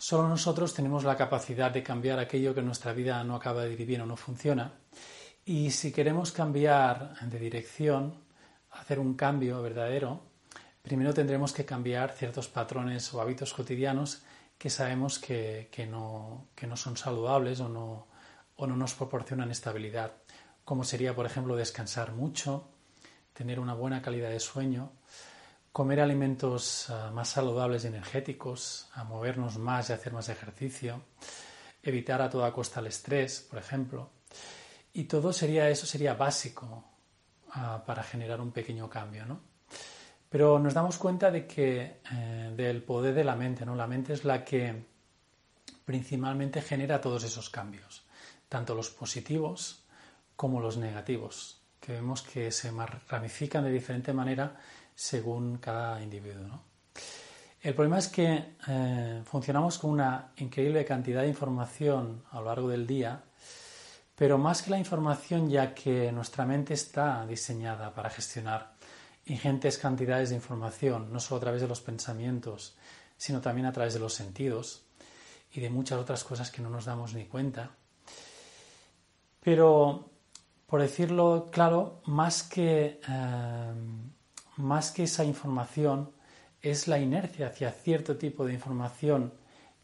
Solo 0.00 0.28
nosotros 0.28 0.72
tenemos 0.72 1.02
la 1.02 1.16
capacidad 1.16 1.72
de 1.72 1.82
cambiar 1.82 2.20
aquello 2.20 2.54
que 2.54 2.60
en 2.60 2.66
nuestra 2.66 2.92
vida 2.92 3.22
no 3.24 3.34
acaba 3.34 3.64
de 3.64 3.72
ir 3.72 3.84
bien 3.84 4.02
o 4.02 4.06
no 4.06 4.16
funciona. 4.16 4.72
Y 5.44 5.72
si 5.72 5.90
queremos 5.90 6.30
cambiar 6.30 7.18
de 7.20 7.38
dirección, 7.40 8.14
hacer 8.70 9.00
un 9.00 9.14
cambio 9.14 9.60
verdadero, 9.60 10.20
primero 10.82 11.12
tendremos 11.12 11.52
que 11.52 11.64
cambiar 11.64 12.12
ciertos 12.12 12.46
patrones 12.46 13.12
o 13.12 13.20
hábitos 13.20 13.52
cotidianos 13.52 14.22
que 14.56 14.70
sabemos 14.70 15.18
que, 15.18 15.68
no, 15.90 16.46
no, 16.62 16.76
son 16.76 16.96
saludables 16.96 17.58
o 17.58 17.68
no, 17.68 18.06
o 18.54 18.66
no 18.68 18.76
nos 18.76 18.94
proporcionan 18.94 19.50
estabilidad, 19.50 20.12
como 20.64 20.84
sería, 20.84 21.14
por 21.14 21.26
ejemplo, 21.26 21.56
descansar 21.56 22.12
mucho, 22.12 22.68
tener 23.32 23.58
una 23.58 23.74
buena 23.74 24.00
calidad 24.00 24.30
de 24.30 24.40
sueño, 24.40 24.92
comer 25.72 26.00
alimentos 26.00 26.90
ah, 26.90 27.10
más 27.12 27.28
saludables 27.28 27.84
y 27.84 27.88
energéticos, 27.88 28.88
a 28.94 29.04
movernos 29.04 29.58
más 29.58 29.90
y 29.90 29.92
hacer 29.92 30.12
más 30.12 30.28
ejercicio, 30.28 31.02
evitar 31.82 32.20
a 32.22 32.30
toda 32.30 32.52
costa 32.52 32.80
el 32.80 32.88
estrés, 32.88 33.46
por 33.48 33.58
ejemplo. 33.58 34.10
Y 34.92 35.04
todo 35.04 35.32
sería 35.32 35.68
eso 35.68 35.86
sería 35.86 36.14
básico 36.14 36.84
ah, 37.52 37.82
para 37.86 38.02
generar 38.02 38.40
un 38.40 38.52
pequeño 38.52 38.88
cambio, 38.88 39.26
¿no? 39.26 39.40
Pero 40.28 40.58
nos 40.58 40.74
damos 40.74 40.98
cuenta 40.98 41.30
de 41.30 41.46
que 41.46 42.00
eh, 42.12 42.52
del 42.54 42.82
poder 42.82 43.14
de 43.14 43.24
la 43.24 43.34
mente, 43.34 43.64
¿no? 43.64 43.74
La 43.74 43.86
mente 43.86 44.12
es 44.12 44.24
la 44.24 44.44
que 44.44 44.84
principalmente 45.84 46.60
genera 46.60 47.00
todos 47.00 47.24
esos 47.24 47.48
cambios, 47.48 48.04
tanto 48.48 48.74
los 48.74 48.90
positivos 48.90 49.84
como 50.36 50.60
los 50.60 50.76
negativos, 50.76 51.62
que 51.80 51.92
vemos 51.92 52.22
que 52.22 52.52
se 52.52 52.70
ramifican 53.08 53.64
de 53.64 53.70
diferente 53.70 54.12
manera 54.12 54.56
según 54.98 55.58
cada 55.58 56.02
individuo. 56.02 56.60
El 57.62 57.72
problema 57.72 57.98
es 57.98 58.08
que 58.08 58.56
eh, 58.66 59.22
funcionamos 59.24 59.78
con 59.78 59.90
una 59.90 60.32
increíble 60.38 60.84
cantidad 60.84 61.22
de 61.22 61.28
información 61.28 62.24
a 62.32 62.40
lo 62.40 62.46
largo 62.46 62.68
del 62.68 62.84
día, 62.84 63.22
pero 64.16 64.38
más 64.38 64.60
que 64.60 64.70
la 64.70 64.78
información, 64.78 65.48
ya 65.48 65.72
que 65.72 66.10
nuestra 66.10 66.44
mente 66.44 66.74
está 66.74 67.24
diseñada 67.26 67.94
para 67.94 68.10
gestionar 68.10 68.72
ingentes 69.26 69.78
cantidades 69.78 70.30
de 70.30 70.34
información, 70.34 71.12
no 71.12 71.20
solo 71.20 71.36
a 71.38 71.42
través 71.42 71.62
de 71.62 71.68
los 71.68 71.80
pensamientos, 71.80 72.76
sino 73.16 73.40
también 73.40 73.66
a 73.66 73.72
través 73.72 73.94
de 73.94 74.00
los 74.00 74.14
sentidos 74.14 74.82
y 75.52 75.60
de 75.60 75.70
muchas 75.70 76.00
otras 76.00 76.24
cosas 76.24 76.50
que 76.50 76.60
no 76.60 76.70
nos 76.70 76.86
damos 76.86 77.14
ni 77.14 77.26
cuenta. 77.26 77.70
Pero, 79.40 80.10
por 80.66 80.82
decirlo 80.82 81.48
claro, 81.52 82.02
más 82.06 82.42
que 82.42 83.00
eh, 83.08 83.72
más 84.58 84.90
que 84.90 85.04
esa 85.04 85.24
información, 85.24 86.10
es 86.60 86.88
la 86.88 86.98
inercia 86.98 87.48
hacia 87.48 87.70
cierto 87.70 88.16
tipo 88.16 88.44
de 88.44 88.52
información 88.52 89.32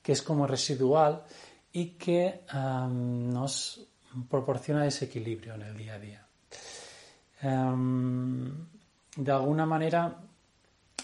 que 0.03 0.13
es 0.13 0.23
como 0.23 0.47
residual 0.47 1.25
y 1.73 1.91
que 1.93 2.43
nos 2.53 3.87
proporciona 4.29 4.83
desequilibrio 4.83 5.55
en 5.55 5.63
el 5.63 5.77
día 5.77 5.95
a 5.95 5.99
día. 5.99 6.27
de 9.17 9.33
alguna 9.33 9.67
manera 9.67 10.21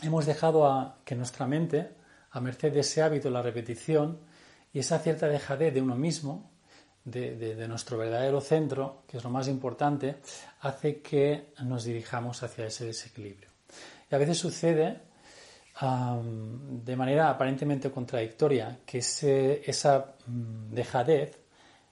hemos 0.03 0.27
dejado 0.27 0.97
que 1.05 1.15
nuestra 1.15 1.47
mente, 1.47 1.95
a 2.31 2.41
merced 2.41 2.73
de 2.73 2.81
ese 2.81 3.03
hábito, 3.03 3.31
la 3.31 3.43
repetición 3.43 4.19
y 4.73 4.79
esa 4.79 4.99
cierta 4.99 5.29
dejadez 5.29 5.75
de 5.75 5.83
uno 5.83 5.97
mismo, 5.97 6.51
de, 7.05 7.67
nuestro 7.67 7.97
verdadero 7.99 8.41
centro, 8.41 9.05
que 9.09 9.17
es 9.17 9.25
lo 9.25 9.31
más 9.31 9.49
importante, 9.49 10.21
hace 10.61 11.01
que 11.01 11.53
nos 11.65 11.85
dirijamos 11.85 12.43
hacia 12.43 12.67
ese 12.67 12.87
desequilibrio. 12.87 13.50
Y 14.11 14.15
a 14.15 14.19
veces 14.19 14.39
sucede 14.39 15.01
de 15.81 16.97
manera 16.97 17.31
aparentemente 17.31 17.91
contradictoria 17.91 18.81
que 18.85 18.99
esa 18.99 20.17
mm, 20.27 20.75
dejadez 20.75 21.39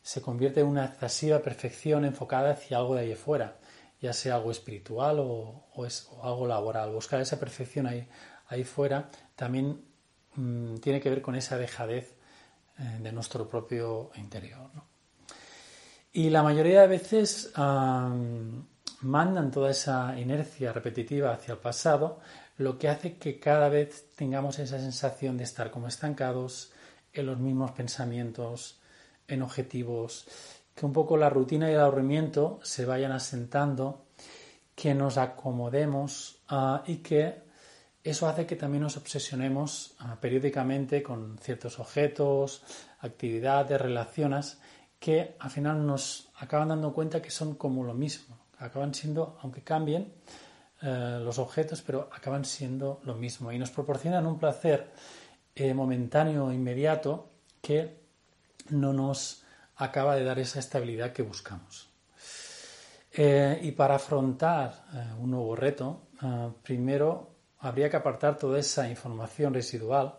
se 0.02 0.20
convierte 0.20 0.60
en 0.60 0.66
una 0.66 0.86
excesiva 0.86 1.38
perfección 1.40 2.04
enfocada 2.04 2.50
hacia 2.50 2.78
algo 2.78 2.96
de 2.96 3.02
ahí 3.02 3.12
afuera, 3.12 3.58
ya 4.00 4.12
sea 4.12 4.34
algo 4.34 4.50
espiritual 4.50 5.18
o, 5.20 5.66
algo 6.22 6.46
laboral. 6.46 6.92
Buscar 6.92 7.20
esa 7.20 7.40
perfección 7.40 7.86
ahí, 7.86 8.06
ahí 8.48 8.64
fuera 8.64 9.10
también 9.34 9.82
mm, 10.34 10.76
tiene 10.76 11.00
que 11.00 11.08
ver 11.10 11.22
con 11.22 11.34
esa 11.34 11.56
dejadez 11.56 12.14
eh, 12.78 12.98
de 13.00 13.12
nuestro 13.12 13.48
propio 13.48 14.10
interior. 14.16 14.70
Y 16.12 16.30
la 16.30 16.42
mayoría 16.42 16.82
de 16.82 16.88
veces 16.88 17.52
mandan 19.02 19.50
toda 19.50 19.70
esa 19.70 20.18
inercia 20.18 20.72
repetitiva 20.72 21.32
hacia 21.32 21.52
el 21.52 21.58
pasado, 21.58 22.20
lo 22.56 22.78
que 22.78 22.88
hace 22.88 23.16
que 23.16 23.38
cada 23.38 23.68
vez 23.68 24.10
tengamos 24.16 24.58
esa 24.58 24.78
sensación 24.78 25.36
de 25.36 25.44
estar 25.44 25.70
como 25.70 25.88
estancados 25.88 26.72
en 27.12 27.26
los 27.26 27.38
mismos 27.38 27.70
pensamientos, 27.72 28.80
en 29.28 29.42
objetivos, 29.42 30.26
que 30.74 30.86
un 30.86 30.92
poco 30.92 31.16
la 31.16 31.30
rutina 31.30 31.70
y 31.70 31.74
el 31.74 31.80
aburrimiento 31.80 32.58
se 32.62 32.84
vayan 32.84 33.12
asentando, 33.12 34.06
que 34.74 34.94
nos 34.94 35.18
acomodemos 35.18 36.42
ah, 36.48 36.82
y 36.86 36.96
que 36.96 37.42
eso 38.02 38.28
hace 38.28 38.46
que 38.46 38.56
también 38.56 38.82
nos 38.82 38.96
obsesionemos 38.96 39.94
ah, 39.98 40.18
periódicamente 40.20 41.02
con 41.02 41.38
ciertos 41.38 41.78
objetos, 41.78 42.62
actividades, 43.00 43.80
relaciones, 43.80 44.58
que 44.98 45.36
al 45.38 45.50
final 45.50 45.86
nos 45.86 46.30
acaban 46.36 46.68
dando 46.68 46.92
cuenta 46.92 47.22
que 47.22 47.30
son 47.30 47.54
como 47.54 47.84
lo 47.84 47.94
mismo 47.94 48.37
acaban 48.58 48.94
siendo, 48.94 49.38
aunque 49.42 49.62
cambien 49.62 50.12
eh, 50.82 51.18
los 51.22 51.38
objetos, 51.38 51.82
pero 51.82 52.08
acaban 52.12 52.44
siendo 52.44 53.00
lo 53.04 53.14
mismo 53.14 53.50
y 53.52 53.58
nos 53.58 53.70
proporcionan 53.70 54.26
un 54.26 54.38
placer 54.38 54.90
eh, 55.54 55.74
momentáneo, 55.74 56.52
inmediato, 56.52 57.30
que 57.60 57.98
no 58.70 58.92
nos 58.92 59.42
acaba 59.76 60.14
de 60.14 60.24
dar 60.24 60.38
esa 60.38 60.60
estabilidad 60.60 61.12
que 61.12 61.22
buscamos. 61.22 61.88
Eh, 63.12 63.58
y 63.62 63.72
para 63.72 63.96
afrontar 63.96 64.84
un 65.18 65.30
nuevo 65.32 65.56
reto, 65.56 66.08
primero 66.62 67.30
habría 67.60 67.90
que 67.90 67.96
apartar 67.96 68.38
toda 68.38 68.60
esa 68.60 68.88
información 68.88 69.54
residual, 69.54 70.14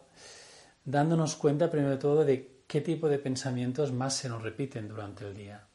dándonos 0.84 1.36
cuenta 1.36 1.70
primero 1.70 1.92
de 1.92 1.98
todo 1.98 2.26
de 2.26 2.64
qué 2.68 2.82
tipo 2.82 3.08
de 3.08 3.20
pensamientos 3.20 3.94
más 3.94 4.16
se 4.16 4.28
nos 4.28 4.42
repiten 4.42 4.90
durante 4.90 5.26
el 5.26 5.34
día, 5.34 5.66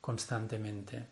constantemente 0.00 1.06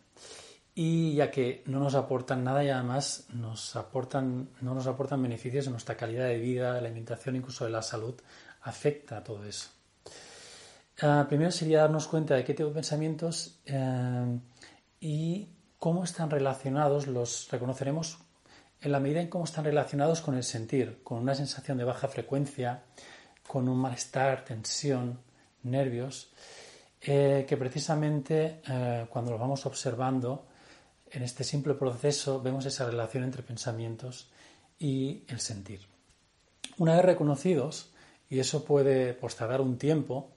y 0.81 1.15
ya 1.15 1.29
que 1.29 1.61
no 1.65 1.81
nos 1.81 1.93
aportan 1.93 2.45
nada 2.45 2.63
y 2.63 2.69
además 2.69 3.25
nos 3.33 3.75
aportan, 3.75 4.47
no 4.61 4.73
nos 4.73 4.87
aportan 4.87 5.21
beneficios 5.21 5.65
en 5.65 5.73
nuestra 5.73 5.97
calidad 5.97 6.27
de 6.27 6.39
vida, 6.39 6.73
de 6.73 6.79
la 6.79 6.87
alimentación, 6.87 7.35
incluso 7.35 7.65
de 7.65 7.71
la 7.71 7.81
salud, 7.81 8.15
afecta 8.61 9.17
a 9.17 9.23
todo 9.25 9.43
eso. 9.43 9.71
Ah, 11.01 11.25
primero 11.27 11.51
sería 11.51 11.81
darnos 11.81 12.07
cuenta 12.07 12.35
de 12.35 12.45
qué 12.45 12.53
tipo 12.53 12.69
de 12.69 12.75
pensamientos 12.75 13.59
eh, 13.65 14.39
y 15.01 15.49
cómo 15.77 16.05
están 16.05 16.29
relacionados, 16.29 17.07
los 17.07 17.49
reconoceremos 17.51 18.19
en 18.79 18.93
la 18.93 19.01
medida 19.01 19.19
en 19.19 19.27
cómo 19.27 19.43
están 19.43 19.65
relacionados 19.65 20.21
con 20.21 20.35
el 20.35 20.43
sentir, 20.45 21.01
con 21.03 21.17
una 21.17 21.35
sensación 21.35 21.77
de 21.77 21.83
baja 21.83 22.07
frecuencia, 22.07 22.83
con 23.45 23.67
un 23.67 23.79
malestar, 23.79 24.45
tensión, 24.45 25.19
nervios, 25.63 26.31
eh, 27.01 27.45
que 27.45 27.57
precisamente 27.57 28.61
eh, 28.65 29.07
cuando 29.09 29.31
lo 29.31 29.37
vamos 29.37 29.65
observando 29.65 30.45
en 31.11 31.23
este 31.23 31.43
simple 31.43 31.73
proceso 31.73 32.41
vemos 32.41 32.65
esa 32.65 32.85
relación 32.85 33.23
entre 33.23 33.43
pensamientos 33.43 34.29
y 34.77 35.23
el 35.27 35.39
sentir. 35.39 35.81
Una 36.77 36.95
vez 36.95 37.05
reconocidos, 37.05 37.91
y 38.29 38.39
eso 38.39 38.63
puede 38.63 39.13
pues, 39.13 39.35
tardar 39.35 39.61
un 39.61 39.77
tiempo, 39.77 40.31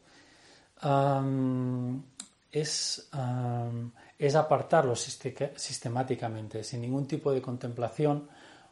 es, 2.50 3.09
es, 4.19 4.34
apartarlos 4.34 5.00
sistemáticamente, 5.56 6.65
sin 6.65 6.80
ningún 6.80 7.07
tipo 7.07 7.33
de 7.33 7.42
contemplación, 7.42 8.28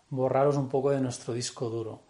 borraros 0.08 0.56
un 0.56 0.69
poco 0.69 0.91
de 0.91 1.00
nuestro 1.00 1.32
disco 1.32 1.70
duro, 1.70 2.02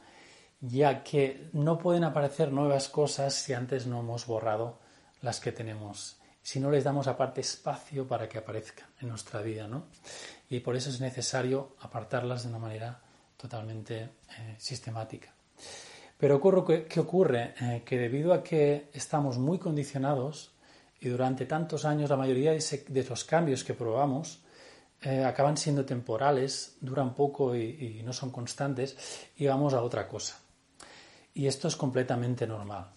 ya 0.61 1.03
que 1.03 1.51
no 1.53 1.79
pueden 1.79 2.05
aparecer 2.05 2.53
nuevas 2.53 2.89
cosas 2.89 3.35
si 3.35 3.53
antes 3.53 3.87
no 3.87 4.01
hemos 4.01 4.27
borrado 4.27 4.79
las 5.21 5.41
que 5.41 5.53
tenemos 5.53 6.20
si 6.51 6.59
no 6.59 6.69
les 6.69 6.83
damos 6.83 7.07
aparte 7.07 7.43
espacio 7.43 8.09
para 8.09 8.29
que 8.29 8.37
aparezcan 8.37 8.89
en 9.01 9.09
nuestra 9.09 9.41
vida, 9.41 9.69
¿no? 9.69 9.85
Y 10.49 10.59
por 10.59 10.75
eso 10.75 10.91
es 10.91 11.01
necesario 11.01 11.77
apartarlas 11.79 12.43
de 12.43 12.49
una 12.49 12.59
manera 12.59 13.01
totalmente 13.37 14.01
eh, 14.01 14.57
sistemática. 14.59 15.33
Pero 16.19 16.39
ocurre, 16.39 16.87
¿qué 16.87 16.99
ocurre? 16.99 17.55
Eh, 17.61 17.83
que 17.85 17.99
debido 17.99 18.35
a 18.35 18.43
que 18.43 18.91
estamos 18.93 19.39
muy 19.39 19.61
condicionados 19.61 20.51
y 20.99 21.09
durante 21.09 21.47
tantos 21.47 21.85
años 21.85 22.11
la 22.11 22.17
mayoría 22.17 22.51
de, 22.51 23.07
los 23.09 23.23
cambios 23.23 23.63
que 23.63 23.75
probamos 23.75 24.43
eh, 25.03 25.23
acaban 25.23 25.57
siendo 25.57 25.85
temporales, 25.85 26.79
duran 26.81 27.15
poco 27.15 27.55
y 27.55 28.03
no 28.05 28.13
son 28.13 28.31
constantes 28.31 28.97
y 29.37 29.47
vamos 29.47 29.73
a 29.73 29.83
otra 29.83 30.09
cosa. 30.09 30.41
Y 31.33 31.47
esto 31.47 31.69
es 31.69 31.77
completamente 31.77 32.45
normal. 32.45 32.89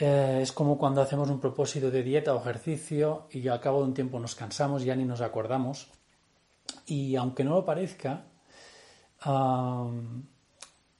Eh, 0.00 0.40
es 0.42 0.52
como 0.52 0.78
cuando 0.78 1.02
hacemos 1.02 1.28
un 1.28 1.40
propósito 1.40 1.90
de 1.90 2.02
dieta 2.02 2.34
o 2.34 2.40
ejercicio 2.40 3.26
y 3.30 3.48
al 3.48 3.60
cabo 3.60 3.80
de 3.80 3.88
un 3.88 3.94
tiempo 3.94 4.20
nos 4.20 4.34
cansamos, 4.34 4.84
ya 4.84 4.94
ni 4.94 5.04
nos 5.04 5.20
acordamos. 5.20 5.90
Y 6.86 7.16
aunque 7.16 7.44
no 7.44 7.54
lo 7.54 7.64
parezca, 7.64 8.26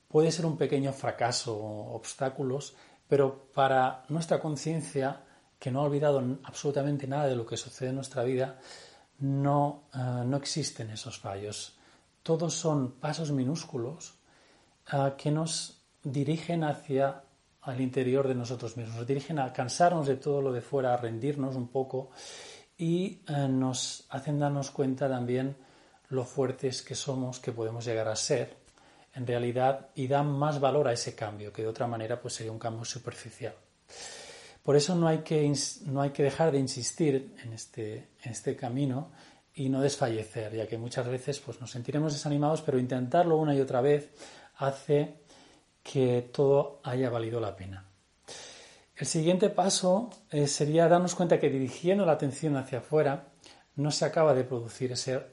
puede 0.09 0.33
ser 0.33 0.47
un 0.47 0.57
pequeño 0.57 0.93
fracaso 0.93 1.57
o 1.57 1.95
obstáculos 1.95 2.75
Pero 3.09 3.51
para 3.55 4.05
nuestra 4.09 4.39
conciencia, 4.39 5.25
que 5.59 5.71
no 5.71 5.81
ha 5.81 5.85
olvidado 5.85 6.23
absolutamente 6.45 7.07
nada 7.07 7.27
de 7.27 7.37
lo 7.37 7.47
que 7.47 7.57
sucede 7.57 7.89
en 7.89 7.97
nuestra 7.97 8.23
vida, 8.23 8.59
no, 9.19 9.89
eh, 9.95 9.99
no 10.25 10.37
existen 10.37 10.91
esos 10.91 11.19
fallos. 11.19 11.79
Todos 12.23 12.55
son 12.55 12.93
pasos 13.01 13.33
minúsculos 13.33 14.19
eh, 14.93 15.15
que 15.17 15.31
nos 15.31 15.83
dirigen 16.05 16.63
hacia 16.65 17.25
el 17.67 17.81
interior 17.81 18.27
de 18.27 18.35
nosotros 18.35 18.77
mismos, 18.77 18.97
nos 18.97 19.07
dirigen 19.07 19.39
a 19.39 19.53
cansarnos 19.53 20.07
de 20.07 20.17
todo 20.17 20.41
lo 20.41 20.53
de 20.53 20.61
fuera, 20.61 20.95
a 20.95 20.97
rendirnos 20.97 21.57
un 21.57 21.69
poco 21.69 22.11
y 22.77 23.21
eh, 23.29 23.49
nos 23.49 24.07
hacen 24.11 24.39
darnos 24.39 24.71
cuenta 24.71 25.09
también 25.09 25.57
lo 26.11 26.25
fuertes 26.25 26.83
que 26.83 26.95
somos, 26.95 27.41
que 27.41 27.53
podemos 27.53 27.85
llegar 27.85 28.09
a 28.09 28.17
ser 28.17 28.57
en 29.15 29.27
realidad 29.27 29.89
y 29.95 30.07
dan 30.07 30.31
más 30.31 30.61
valor 30.61 30.89
a 30.89 30.93
ese 30.93 31.15
cambio, 31.15 31.53
que 31.53 31.63
de 31.63 31.69
otra 31.69 31.87
manera 31.87 32.21
pues 32.21 32.35
sería 32.35 32.53
un 32.53 32.59
cambio 32.59 32.85
superficial. 32.85 33.55
Por 34.63 34.77
eso 34.77 34.95
no 34.95 35.09
hay 35.09 35.19
que, 35.19 35.53
no 35.87 36.03
hay 36.03 36.11
que 36.11 36.23
dejar 36.23 36.53
de 36.53 36.59
insistir 36.59 37.35
en 37.43 37.53
este, 37.53 38.09
en 38.23 38.33
este 38.33 38.55
camino 38.55 39.11
y 39.55 39.69
no 39.69 39.81
desfallecer, 39.81 40.55
ya 40.55 40.69
que 40.69 40.79
muchas 40.79 41.09
veces 41.09 41.41
pues, 41.41 41.61
nos 41.61 41.71
sentiremos 41.71 42.13
desanimados, 42.13 42.63
pero 42.63 42.79
intentarlo 42.79 43.39
una 43.39 43.55
y 43.55 43.61
otra 43.61 43.81
vez 43.81 44.11
hace 44.57 45.15
que 45.91 46.29
todo 46.31 46.81
haya 46.85 47.09
valido 47.09 47.41
la 47.41 47.57
pena. 47.57 47.87
El 48.95 49.07
siguiente 49.07 49.49
paso 49.49 50.11
eh, 50.31 50.47
sería 50.47 50.87
darnos 50.87 51.15
cuenta 51.15 51.41
que 51.41 51.49
dirigiendo 51.49 52.05
la 52.05 52.13
atención 52.13 52.57
hacia 52.57 52.81
afuera 52.81 53.29
no 53.77 53.91
se 53.91 54.05
acaba 54.05 54.35
de 54.35 54.45
producir 54.45 54.93
ese 54.93 55.25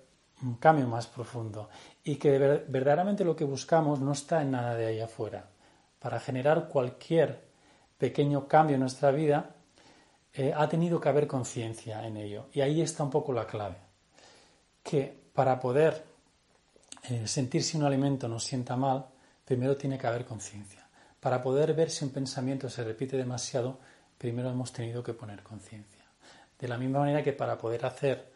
cambio 0.61 0.87
más 0.87 1.07
profundo 1.07 1.69
y 2.05 2.15
que 2.15 2.37
verdaderamente 2.69 3.25
lo 3.25 3.35
que 3.35 3.43
buscamos 3.43 3.99
no 3.99 4.13
está 4.13 4.41
en 4.41 4.51
nada 4.51 4.75
de 4.75 4.85
ahí 4.85 5.01
afuera. 5.01 5.49
Para 5.99 6.21
generar 6.21 6.69
cualquier 6.69 7.49
pequeño 7.97 8.47
cambio 8.47 8.75
en 8.75 8.81
nuestra 8.81 9.11
vida, 9.11 9.55
eh, 10.33 10.53
ha 10.55 10.69
tenido 10.69 11.01
que 11.01 11.09
haber 11.09 11.27
conciencia 11.27 12.07
en 12.07 12.15
ello. 12.15 12.47
Y 12.53 12.61
ahí 12.61 12.81
está 12.81 13.03
un 13.03 13.09
poco 13.09 13.33
la 13.33 13.45
clave. 13.45 13.77
Que 14.81 15.21
para 15.33 15.59
poder 15.59 16.05
eh, 17.09 17.27
sentir 17.27 17.61
si 17.61 17.77
un 17.77 17.83
alimento 17.83 18.29
nos 18.29 18.43
sienta 18.45 18.77
mal, 18.77 19.07
primero 19.45 19.77
tiene 19.77 19.97
que 19.97 20.07
haber 20.07 20.25
conciencia. 20.25 20.85
Para 21.19 21.41
poder 21.41 21.73
ver 21.73 21.89
si 21.89 22.03
un 22.03 22.11
pensamiento 22.11 22.69
se 22.69 22.83
repite 22.83 23.15
demasiado, 23.15 23.79
primero 24.17 24.49
hemos 24.49 24.73
tenido 24.73 25.03
que 25.03 25.13
poner 25.13 25.43
conciencia. 25.43 26.03
De 26.59 26.67
la 26.67 26.77
misma 26.77 26.99
manera 26.99 27.23
que 27.23 27.33
para 27.33 27.57
poder 27.57 27.85
hacer, 27.85 28.31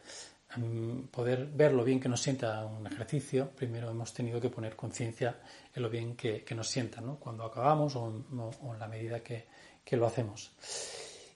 em, 0.56 1.06
poder 1.08 1.46
ver 1.46 1.72
lo 1.72 1.84
bien 1.84 2.00
que 2.00 2.08
nos 2.08 2.20
sienta 2.20 2.64
un 2.66 2.86
ejercicio, 2.86 3.50
primero 3.50 3.90
hemos 3.90 4.12
tenido 4.12 4.40
que 4.40 4.50
poner 4.50 4.76
conciencia 4.76 5.38
en 5.74 5.82
lo 5.82 5.90
bien 5.90 6.16
que, 6.16 6.44
nos 6.54 6.68
sienta, 6.68 7.00
¿no? 7.00 7.18
cuando 7.18 7.44
acabamos 7.44 7.96
o 7.96 8.08
en, 8.08 8.78
la 8.78 8.88
medida 8.88 9.20
que, 9.20 9.46
lo 9.92 10.06
hacemos. 10.06 10.52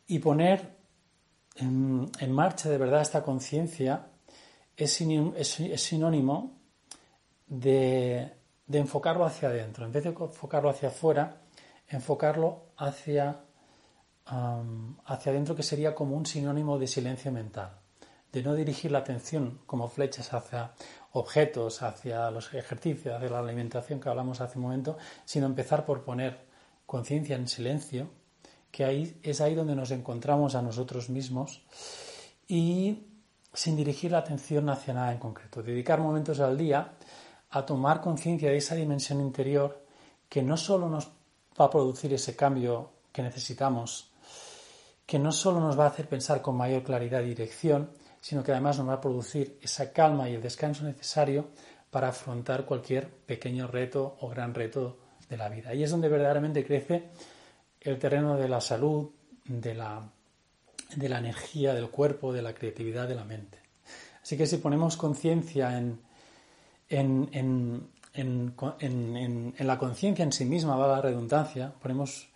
Y 0.06 0.20
poner 0.20 0.76
en, 1.56 2.32
marcha 2.32 2.68
de 2.68 2.78
verdad 2.78 3.02
esta 3.02 3.22
conciencia 3.22 4.06
es, 4.76 4.92
sinónimo 4.92 6.60
de, 7.46 8.32
de 8.66 8.78
enfocarlo 8.78 9.24
hacia 9.24 9.48
adentro. 9.48 9.84
En 9.84 9.92
vez 9.92 10.04
de 10.04 10.10
enfocarlo 10.10 10.70
hacia 10.70 10.88
afuera, 10.88 11.42
enfocarlo 11.88 12.66
hacia, 12.76 13.40
hacia 14.24 15.32
adentro, 15.32 15.54
que 15.54 15.62
sería 15.62 15.94
como 15.94 16.16
un 16.16 16.26
sinónimo 16.26 16.78
de 16.78 16.86
silencio 16.86 17.30
mental. 17.30 17.78
De 18.32 18.42
no 18.42 18.54
dirigir 18.54 18.90
la 18.90 18.98
atención 18.98 19.60
como 19.66 19.88
flechas 19.88 20.32
hacia 20.32 20.72
objetos, 21.12 21.82
hacia 21.82 22.30
los 22.30 22.52
ejercicios, 22.52 23.14
hacia 23.14 23.30
la 23.30 23.38
alimentación 23.38 24.00
que 24.00 24.08
hablamos 24.08 24.40
hace 24.40 24.58
un 24.58 24.64
momento, 24.64 24.96
sino 25.24 25.46
empezar 25.46 25.84
por 25.84 26.02
poner 26.02 26.46
conciencia 26.86 27.36
en 27.36 27.46
silencio, 27.46 28.10
que 28.70 28.84
ahí 28.84 29.20
es 29.22 29.40
ahí 29.40 29.54
donde 29.54 29.76
nos 29.76 29.92
encontramos 29.92 30.56
a 30.56 30.62
nosotros 30.62 31.08
mismos 31.08 31.62
y 32.48 33.06
sin 33.52 33.76
dirigir 33.76 34.10
la 34.10 34.18
atención 34.18 34.68
hacia 34.68 34.94
nada 34.94 35.12
en 35.12 35.18
concreto. 35.18 35.62
Dedicar 35.62 36.00
momentos 36.00 36.40
al 36.40 36.58
día 36.58 36.94
a 37.54 37.64
tomar 37.64 38.00
conciencia 38.00 38.50
de 38.50 38.56
esa 38.56 38.74
dimensión 38.74 39.20
interior 39.20 39.84
que 40.28 40.42
no 40.42 40.56
solo 40.56 40.88
nos 40.88 41.06
va 41.58 41.66
a 41.66 41.70
producir 41.70 42.12
ese 42.12 42.34
cambio 42.34 42.90
que 43.12 43.22
necesitamos, 43.22 44.10
que 45.06 45.20
no 45.20 45.30
solo 45.30 45.60
nos 45.60 45.78
va 45.78 45.84
a 45.84 45.88
hacer 45.88 46.08
pensar 46.08 46.42
con 46.42 46.56
mayor 46.56 46.82
claridad 46.82 47.20
y 47.22 47.28
dirección, 47.28 47.90
sino 48.20 48.42
que 48.42 48.50
además 48.50 48.78
nos 48.78 48.88
va 48.88 48.94
a 48.94 49.00
producir 49.00 49.56
esa 49.62 49.92
calma 49.92 50.28
y 50.28 50.34
el 50.34 50.42
descanso 50.42 50.82
necesario 50.82 51.50
para 51.92 52.08
afrontar 52.08 52.64
cualquier 52.64 53.08
pequeño 53.08 53.68
reto 53.68 54.16
o 54.20 54.28
gran 54.28 54.52
reto 54.52 54.98
de 55.28 55.36
la 55.36 55.48
vida. 55.48 55.72
Y 55.74 55.84
es 55.84 55.92
donde 55.92 56.08
verdaderamente 56.08 56.64
crece 56.64 57.10
el 57.80 58.00
terreno 58.00 58.36
de 58.36 58.48
la 58.48 58.60
salud, 58.60 59.10
de 59.44 59.74
la, 59.74 60.10
de 60.96 61.08
la 61.08 61.18
energía 61.18 61.72
del 61.72 61.88
cuerpo, 61.90 62.32
de 62.32 62.42
la 62.42 62.52
creatividad 62.52 63.06
de 63.06 63.14
la 63.14 63.24
mente. 63.24 63.60
Así 64.20 64.36
que 64.36 64.46
si 64.46 64.56
ponemos 64.56 64.96
conciencia 64.96 65.78
en, 65.78 66.00
en, 66.88 67.88
la 69.58 69.78
conciencia 69.78 70.22
en 70.22 70.32
sí 70.32 70.44
misma, 70.44 70.76
va 70.76 70.88
la 70.88 71.02
redundancia, 71.02 71.72
ponemos 71.80 72.28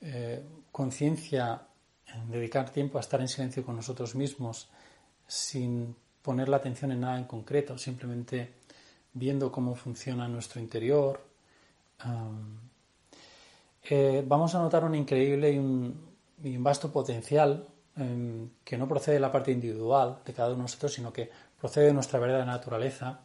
eh, 0.00 0.42
conciencia 0.70 1.62
en 2.06 2.30
dedicar 2.30 2.70
tiempo 2.70 2.98
a 2.98 3.00
estar 3.00 3.20
en 3.20 3.28
silencio 3.28 3.64
con 3.64 3.76
nosotros 3.76 4.14
mismos 4.14 4.68
sin 5.26 5.96
poner 6.22 6.48
la 6.48 6.58
atención 6.58 6.92
en 6.92 7.00
nada 7.00 7.18
en 7.18 7.24
concreto, 7.24 7.76
simplemente 7.78 8.54
viendo 9.12 9.50
cómo 9.50 9.74
funciona 9.74 10.28
nuestro 10.28 10.60
interior. 10.60 11.20
Eh, 13.82 14.24
vamos 14.26 14.54
a 14.54 14.58
notar 14.60 14.84
un 14.84 14.94
increíble 14.94 15.52
y 15.52 15.58
un, 15.58 16.14
vasto 16.62 16.90
potencial 16.90 17.66
em, 17.96 18.50
que 18.64 18.76
no 18.76 18.88
procede 18.88 19.14
de 19.14 19.20
la 19.20 19.32
parte 19.32 19.52
individual 19.52 20.18
de 20.24 20.32
cada 20.32 20.48
uno 20.48 20.56
de 20.56 20.62
nosotros, 20.62 20.92
sino 20.92 21.12
que 21.12 21.30
procede 21.60 21.86
de 21.86 21.92
nuestra 21.92 22.18
verdadera 22.18 22.46
naturaleza 22.46 23.20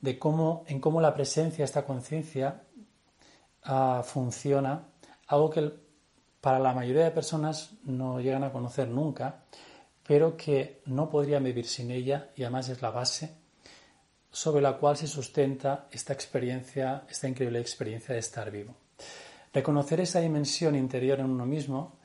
de 0.00 0.18
cómo, 0.18 0.64
en 0.68 0.80
cómo 0.80 1.00
la 1.00 1.14
presencia, 1.14 1.64
esta 1.64 1.84
conciencia, 1.84 2.62
ah, 3.64 4.02
funciona, 4.04 4.88
algo 5.26 5.50
que 5.50 5.72
para 6.40 6.58
la 6.58 6.72
mayoría 6.72 7.04
de 7.04 7.10
personas 7.10 7.72
no 7.84 8.20
llegan 8.20 8.44
a 8.44 8.52
conocer 8.52 8.88
nunca, 8.88 9.44
pero 10.06 10.36
que 10.36 10.80
no 10.86 11.10
podrían 11.10 11.44
vivir 11.44 11.66
sin 11.66 11.90
ella 11.90 12.30
y 12.36 12.42
además 12.42 12.68
es 12.68 12.80
la 12.80 12.90
base 12.90 13.36
sobre 14.30 14.62
la 14.62 14.76
cual 14.76 14.96
se 14.96 15.06
sustenta 15.06 15.88
esta 15.90 16.12
experiencia, 16.12 17.04
esta 17.08 17.28
increíble 17.28 17.60
experiencia 17.60 18.14
de 18.14 18.20
estar 18.20 18.50
vivo. 18.50 18.74
Reconocer 19.52 20.00
esa 20.00 20.20
dimensión 20.20 20.76
interior 20.76 21.20
en 21.20 21.30
uno 21.30 21.46
mismo 21.46 21.98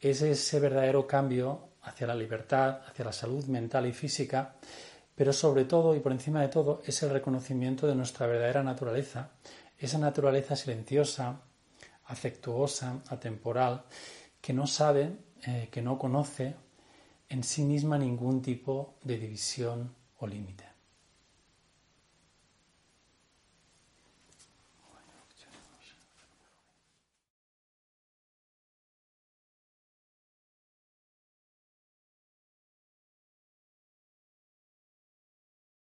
es 0.00 0.22
ese 0.22 0.60
verdadero 0.60 1.06
cambio 1.06 1.68
hacia 1.82 2.06
la 2.06 2.14
libertad, 2.14 2.80
hacia 2.86 3.04
la 3.04 3.12
salud 3.12 3.44
mental 3.46 3.86
y 3.86 3.92
física 3.92 4.56
pero 5.16 5.32
sobre 5.32 5.64
todo 5.64 5.96
y 5.96 6.00
por 6.00 6.12
encima 6.12 6.42
de 6.42 6.48
todo 6.48 6.82
es 6.84 7.02
el 7.02 7.10
reconocimiento 7.10 7.88
de 7.88 7.96
nuestra 7.96 8.26
verdadera 8.28 8.62
naturaleza, 8.62 9.30
esa 9.78 9.98
naturaleza 9.98 10.54
silenciosa, 10.54 11.40
afectuosa, 12.04 13.00
atemporal, 13.08 13.84
que 14.40 14.52
no 14.52 14.66
sabe, 14.66 15.16
eh, 15.46 15.68
que 15.72 15.82
no 15.82 15.98
conoce 15.98 16.54
en 17.28 17.42
sí 17.42 17.62
misma 17.62 17.98
ningún 17.98 18.42
tipo 18.42 18.94
de 19.02 19.18
división 19.18 19.94
o 20.18 20.26
límite. 20.26 20.75